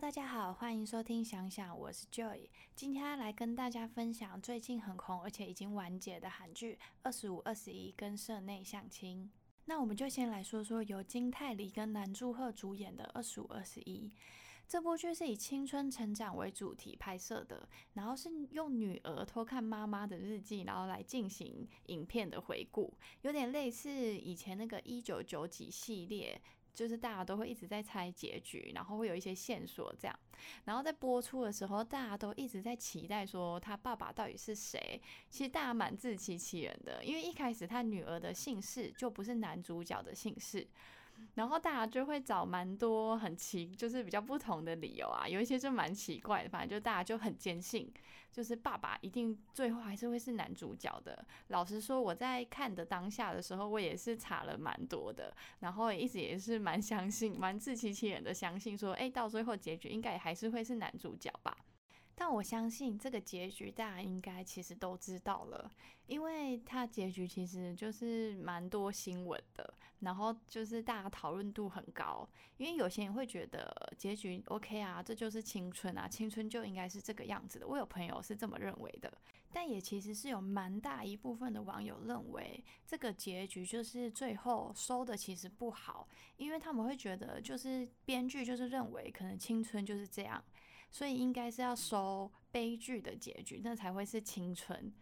[0.00, 2.48] 大家好，欢迎收听想想，我是 Joy。
[2.74, 9.30] 今天来跟大家分享最近很红而且已经完结的韩剧《二十五二十一》跟《社内相亲》。
[9.66, 14.08] 那我们就先来说说由金泰梨跟南柱赫主演的《二十五二十一》
[14.66, 26.40] 这部剧是以青春成长为主题拍摄的，然后是用女儿偷看妈妈的日记，然后来进行影片的回顾，有点类似以前那个一九九几系列。
[26.72, 30.18] 就是大家都会一直在猜结局，然后会有一些线索这样，
[30.64, 35.00] 然后在播出的时候，大家都一直在期待说他爸爸到底是谁。
[35.28, 40.66] 其实大家蛮自欺欺人的，因为一开始他女儿的姓氏就不是男主角的姓氏。
[41.34, 47.92] 然后大家就会找蛮多很奇，就是比较不同的理由啊，有一些就蛮奇怪的，反正就大家就很坚信，
[48.30, 51.26] 就是爸爸一定最后还是会是男主角的。
[51.48, 61.56] 老实说，我在看的当下的时候，我也是查了蛮多的，然后一直也是蛮相信，蛮自欺欺人的相信说，哎，到最后结局应该还是会是男主角吧。
[62.14, 65.70] 但我相信这个结局大家应该其实都知道了，
[66.06, 72.28] 因为它结局其实就是蛮多新闻的，然后就是大家讨论度很高。
[72.56, 77.66] 因为有些人会觉得结局 OK 啊，这就是青春啊，青春就应该是这个样子的。
[77.66, 79.10] 我有朋友是这么认为的，
[79.50, 86.06] 但也其实是有蛮大一部分的网友认为这个结局就是最后收的其实不好，
[86.36, 90.44] 因为他们会觉得就是编剧就是认为可能青春就是这样，
[90.90, 92.30] 所以应该是要收。
[92.52, 94.92] 悲剧的结局，那才会是青春。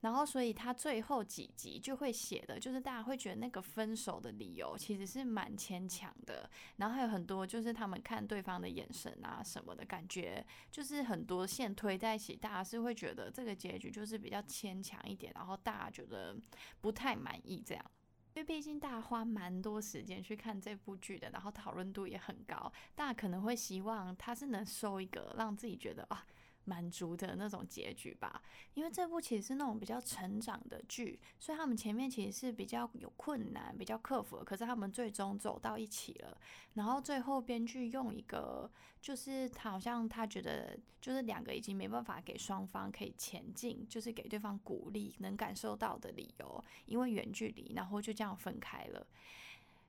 [0.00, 6.48] 然后，所以他最后几集就会写的，就是大家会觉得那个分手的理由其实是蛮牵强的。
[6.76, 16.34] 然后还有很多，就是他们看对方的眼神啊什么的感觉，就是很多线推在一起，大家是会觉得这个结局就是比较牵强一点，然后大家觉得
[16.80, 17.84] 不太满意这样。
[18.34, 26.26] 因为毕竟大家花蛮多时间去看这部剧的，然后讨论度也很高，大家可能会希望他是能收一个让自己觉得啊。
[26.64, 28.42] 满足的那种结局吧，
[28.74, 36.36] 因为这部其实是那种比较成长的剧，所以他们前面其实是比较有困难、比较克服，可是他们最终走到一起了。
[36.74, 49.06] 然后最后编剧用一个，就是他好像他觉得，就是两个已经没办法给双方可以前进，就是给对方鼓励、能感受到的理由，因为远距离，然后就这样分开了。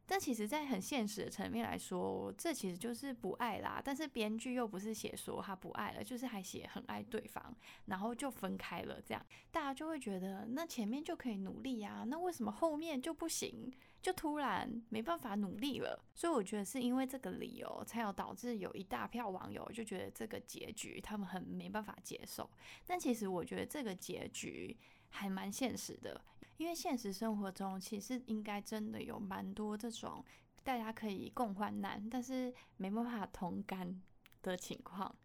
[0.07, 3.81] 但其实，在很现实的层面来说，这其实就是不爱啦。
[3.83, 7.55] 但是编剧又不是写说他不爱了，就是还写很爱对方，
[7.85, 9.01] 然后就分开了。
[9.01, 13.73] 这样大家就会觉得，那前面就可以努力呀，那为什么后面就不行？
[14.01, 15.99] 就突然没办法努力了？
[16.13, 22.47] 所以我觉得是因为这个理由，才有导致有一大票网友就觉得这个结局他们很没办法接受。
[22.85, 24.77] 但其实我觉得这个结局。
[25.07, 26.19] 还蛮现实的，
[26.57, 30.23] 因为现实生活中其实应该真的有蛮多这种
[30.63, 34.01] 大家可以共患难，但是没办法同甘
[34.41, 35.16] 的情况。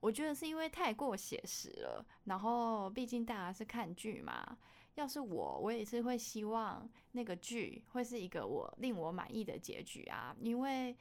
[0.00, 4.58] 我觉得是因为太过写实了，然后毕竟大家是看剧嘛。
[4.94, 10.96] 要是我，我也是会希望那个剧会是一个我令我满意的结局啊，因为。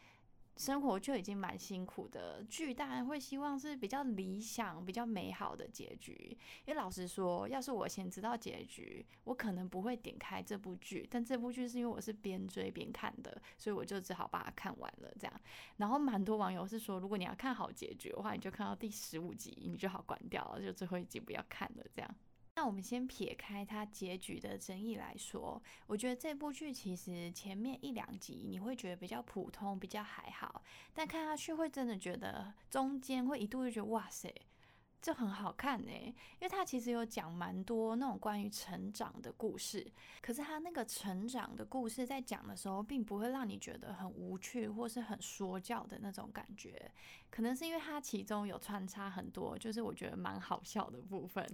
[0.59, 6.38] 生活就已经蛮辛苦的，剧当然会希望是比较理想、比较美好的结局。
[6.66, 11.08] 因为老实说，要是我先知道结局，我可能不会点开这部剧。
[11.09, 15.09] 但这部剧是因为我是边追边看的，所以我就只好把它看完了。
[15.18, 15.42] 这样，
[15.78, 21.86] 然后蛮多网友是说，如果你要看好结局的话，你就看到第十五集，你就好关掉了，就最后一集不要看了。
[21.96, 22.16] 这样。
[22.59, 30.62] 那我们先撇开它结局的争议来说，我觉得这部剧其实前面一两集你会觉得比较普通，比较还好，
[30.94, 34.30] 但看下去会真的觉得中间会一度就觉得哇塞。
[35.02, 39.90] 这很好看呢，因为它其实有讲蛮多那种关于成长的故事。
[40.22, 46.91] 可是它那个成长的故事在讲的时候，并不会让你觉得很无趣或是很说教的那种感觉。
[47.30, 51.47] 可能是因为它其中有穿插很多，就是我觉得蛮好笑的部分。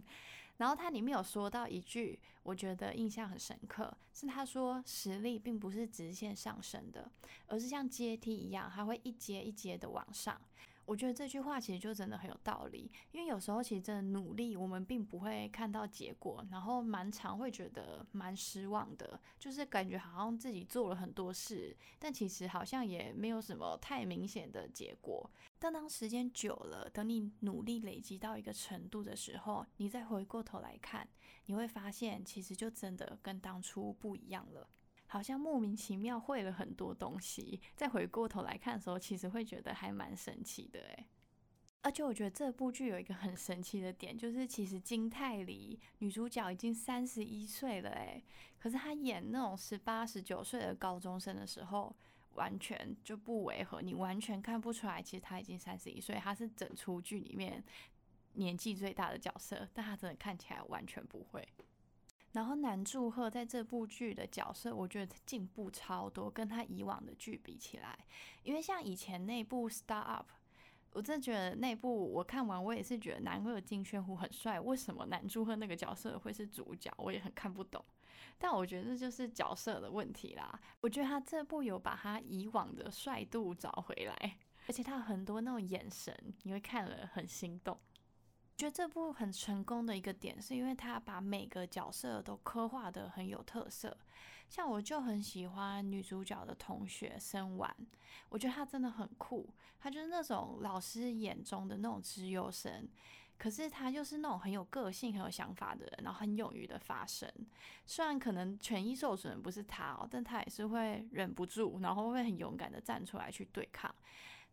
[0.58, 7.12] 然后它里面有说到一句，我觉得印象很深刻，是他说实力并不是直线上升的，
[7.48, 10.40] 而是像阶梯一样，它会一阶一阶的往上。
[10.85, 25.30] 我觉得这句话其实就真的很有道理，因为有时候其实真的努力，我们并不会看到结果，然后蛮常会觉得蛮失望的，就是感觉好像自己做了很多事，但其实好像也没有什么太明显的结果。
[25.57, 31.07] 但当时间久了，等你努力累积到一个程度的时候，你再回过头来看，
[31.45, 34.69] 你会发现其实就真的跟当初不一样了。
[35.15, 41.06] 好像莫名其妙会了很多东西，再回过头来看的时候，其实会觉得还蛮神奇的诶。
[41.83, 48.21] 而且我觉得这部剧有一个很神奇的点，就是其实金泰梨女主角已经三十一岁了诶，
[48.59, 51.95] 可是她演那种十八、十九岁的高中生的时候。
[52.35, 57.63] 完全就不违和，你完全看不出来，其实他已经三十一岁，他是整出剧里面
[58.33, 61.47] 年纪最大的角色，但他真的看起来完全不会。
[62.36, 67.98] 然后南柱赫在这部剧的角色，我觉得进步超多，跟他以往的剧比起来，
[68.44, 70.30] 因为像以前那部《Star Up》，
[70.92, 77.84] 我真的觉得那部我看完，我也是觉得男二金宣虎很帅，为什么南柱赫那个角色会是主角，我也很看不懂。
[78.38, 80.60] 但我觉得这就是角色的问题啦。
[80.82, 84.38] 我觉得他这部有把他以往的帅度找回来，
[84.68, 87.80] 而且他很多那种眼神，你会看了很心动。
[88.57, 93.96] 觉得这部很成功的一个点，是因为他把每个角色都刻画的很有特色。
[94.48, 97.75] 像我就很喜欢女主角的同学生丸，
[98.30, 99.50] 我觉得她真的很酷，
[99.80, 102.88] 她就是那种老师眼中的那种直优生，
[103.40, 107.28] 可是她又是那种很有个性、很有想法的人，然后很勇于的发声。
[107.88, 113.94] 虽然可能权益受损不是她哦，但她也是会忍不住，然后会很勇敢的站出来去对抗。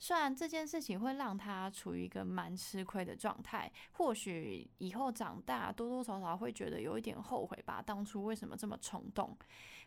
[0.03, 9.39] 虽然这件事情会让他处于一个蛮吃亏的状态，或许以后长大多多少少会觉得有一点后悔吧，当初为什么这么冲动？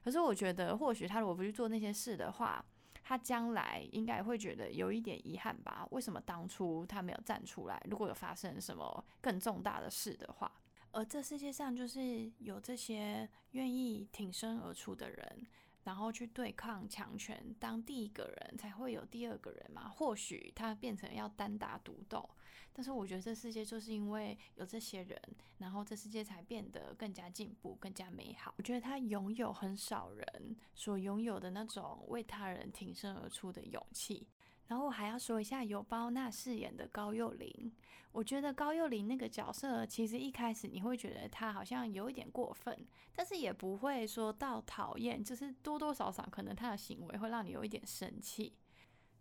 [0.02, 2.64] 可是我觉得，或许他如果不去做那些事的话，
[3.04, 5.86] 他将来应该会觉得有一点遗憾吧？
[5.92, 7.78] 为什么当初他没有站出来？
[7.90, 10.50] 如果有发生什么更重大的事的话，
[10.92, 15.46] 而这世界上就是有这些愿意挺身而出的人。
[15.86, 19.88] 然后去对抗强权，当第一个人才会有第二个人嘛？
[19.88, 22.28] 或许他变成要单打独斗，
[22.74, 25.22] 但是我觉得这世界就是因为有这些人，
[25.60, 28.54] 然后这世界才变得更加进步、更加美好。
[28.58, 34.28] 我觉得他拥有很少人所拥有的那种为他人挺身而出的勇气。
[34.68, 37.72] 然后我还要说一下由包娜饰演的高幼霖，
[38.12, 48.56] 我觉得高幼霖那个角色其实一开始你会觉得他好像有一点过分，但是也不会说到讨厌，就是多多少少可能他的行为会让你有一点生气。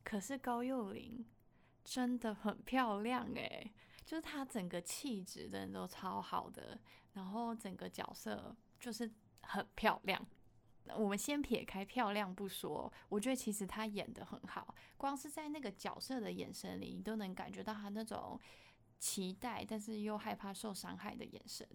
[0.03, 1.25] 可是高幼霖
[1.85, 3.73] 真的很漂亮诶，
[4.05, 6.79] 就是她整个气质真的都超好的，
[7.13, 9.11] 然后整个角色就是
[9.43, 10.27] 很漂亮。
[10.97, 18.39] 我们先撇开漂亮不说，我觉得其实她演的很好，光是在那个角色的眼神里，你都能感觉到她那种
[18.99, 21.67] 期待，但是又害怕受伤害的眼神。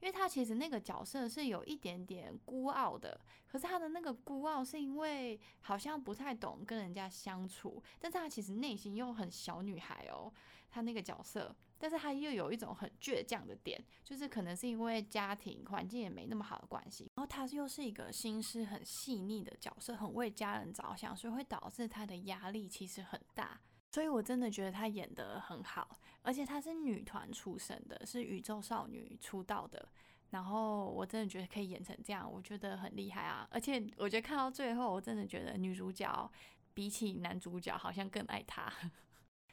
[0.00, 10.32] 因为她其实那个角色是有一点点孤傲的，可是她的那个孤傲是因为好像不太懂跟人家相处，但是她其实内心又很小女孩哦，
[10.68, 11.54] 她那个角色。
[11.78, 23.60] 但是他又有一种很倔强的点，就是可能是因为家庭环境也没那么好的关系，然后他又是一个心思很细腻的角色，很为家人着想，所以会导致他的压力其实很大。
[23.90, 29.88] 所以我真的觉得他演得很好，而且她是女团出身的，是宇宙少女出道的，
[30.28, 33.48] 然后我真的觉得可以演成这样，我觉得很厉害啊！
[33.50, 36.30] 而且我觉得看到最后，我真的觉得女主角
[36.74, 38.70] 比起男主角好像更爱他。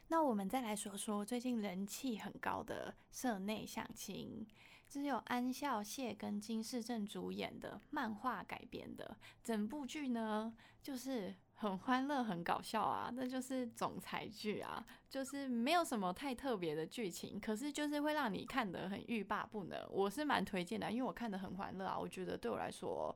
[0.08, 4.46] 那我们再来说说最近人气很高的《社内相亲》，
[4.88, 9.18] 这是由安孝燮跟金世正主演的漫画改编的。
[9.44, 10.54] 整部剧呢，
[10.84, 19.84] 就是很欢乐、很搞笑啊，那就是总裁剧啊，就是没有什么太特别的剧情，可是就是会让你看得很欲罢不能。
[19.90, 21.98] 我是蛮推荐的，因为我看得很欢乐啊。
[21.98, 23.14] 我觉得对我来说，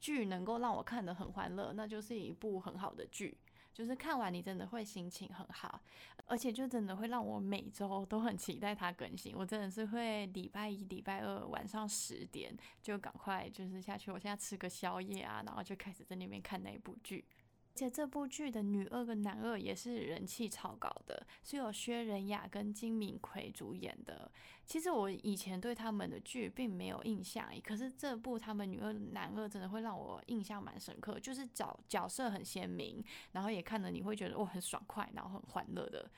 [0.00, 3.36] 剧能够让我看得很欢乐，那就是一部很好的剧。
[3.72, 5.80] 就是看完你真的会心情很好，
[6.26, 9.34] 而且就真的会让我每周都很期待它更新。
[9.36, 17.24] 我真的是会礼拜一、礼拜二晚上十点就赶快就是下去，我现在吃个宵夜啊，然后就开始在那边看那部剧。
[17.74, 24.30] 而且这部剧的女二跟男二也是人气超高的，是由薛仁雅跟金敏奎主演的。
[24.64, 33.02] 其实我以前对他们的剧并没有印象，可是这部他们女二男二真的会让我印象蛮深刻，就是角角色很鲜明，
[33.32, 36.08] 然后也看了你会觉得我很爽快，然后很欢乐的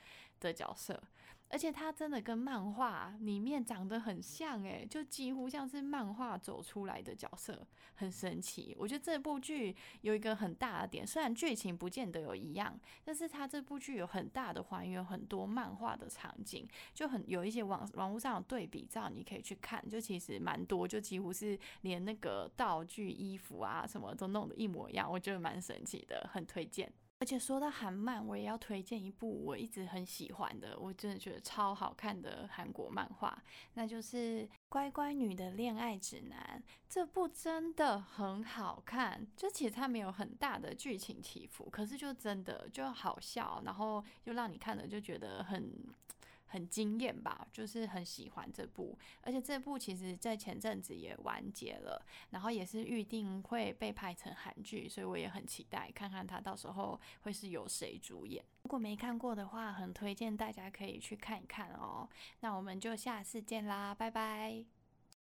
[0.44, 1.02] 的角色。
[1.50, 8.74] 而且他真的跟漫画里面长得很像，诶，就几乎像是漫画走出来的角色，很神奇。
[8.76, 26.90] 我觉得这部剧有一个很大的点，虽然剧情不见得有一样，但是他这部剧有很大的还原很多漫画的场景，就很有一些网网络上有对比照，你可以去看，就其实蛮多，就几乎是连那个道具、衣服啊什么都弄得一模一样，我觉得蛮神奇的，很推荐。
[27.24, 36.62] 而且说到韩漫，我也要推荐一部我一直很喜欢的，我真的觉得超好看的韩国漫画，那就是《乖乖女的恋爱指南》。
[36.86, 45.72] 这部真的很好看，就其实它没有很大的剧情起伏，可是就真的就好笑，然后又让你看了就觉得很
[46.46, 58.44] 很惊艳吧，就是很喜欢这部，而且这部其实在前阵子也完结了，然后也是预定会被拍成韩剧，所以我也很期待看看它到时候会是由谁主演。
[58.62, 62.08] 如果没看过的话，很推荐大家可以去看一看哦。
[62.40, 64.83] 那我们就下次见啦，拜拜。